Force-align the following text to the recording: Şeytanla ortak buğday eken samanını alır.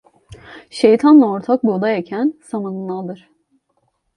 Şeytanla 0.69 1.25
ortak 1.29 1.63
buğday 1.63 1.97
eken 1.97 2.33
samanını 2.43 2.93
alır. 2.93 3.29